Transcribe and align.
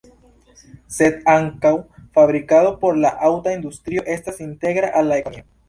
Sed 0.95 1.19
ankaŭ 1.33 1.73
fabrikado 2.17 2.73
por 2.81 2.99
la 3.05 3.13
aŭta 3.31 3.55
industrio 3.61 4.07
estas 4.17 4.43
integra 4.51 4.93
al 4.99 5.15
la 5.15 5.25
ekonomio. 5.25 5.49